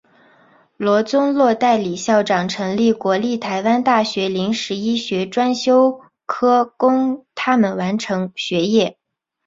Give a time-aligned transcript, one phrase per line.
[0.77, 8.97] 罗宗洛代理校长成立国立台湾大学临时医学专修科供他们完成学业。